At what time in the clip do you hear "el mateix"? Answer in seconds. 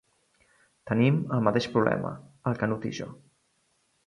1.37-1.67